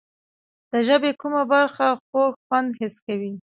د 0.71 0.73
ژبې 0.87 1.11
کومه 1.21 1.43
برخه 1.53 1.85
خوږ 2.05 2.33
خوند 2.45 2.69
حس 2.79 2.95
کوي؟ 3.05 3.33